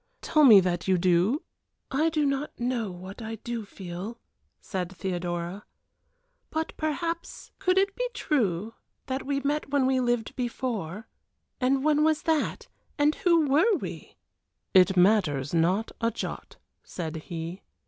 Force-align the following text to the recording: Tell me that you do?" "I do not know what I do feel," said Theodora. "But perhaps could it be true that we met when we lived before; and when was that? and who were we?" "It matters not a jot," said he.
Tell 0.21 0.43
me 0.43 0.59
that 0.61 0.87
you 0.87 0.97
do?" 0.97 1.43
"I 1.91 2.09
do 2.09 2.25
not 2.25 2.59
know 2.59 2.89
what 2.89 3.21
I 3.21 3.35
do 3.35 3.65
feel," 3.65 4.17
said 4.59 4.91
Theodora. 4.91 5.63
"But 6.49 6.73
perhaps 6.75 7.51
could 7.59 7.77
it 7.77 7.95
be 7.95 8.09
true 8.15 8.73
that 9.05 9.27
we 9.27 9.41
met 9.41 9.69
when 9.69 9.85
we 9.85 9.99
lived 9.99 10.35
before; 10.35 11.07
and 11.59 11.83
when 11.83 12.03
was 12.03 12.23
that? 12.23 12.67
and 12.97 13.13
who 13.13 13.47
were 13.47 13.75
we?" 13.77 14.15
"It 14.73 14.97
matters 14.97 15.53
not 15.53 15.91
a 16.01 16.09
jot," 16.09 16.57
said 16.81 17.17
he. 17.17 17.61